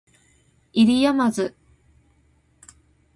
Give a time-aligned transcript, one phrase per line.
[0.73, 1.53] 不入斗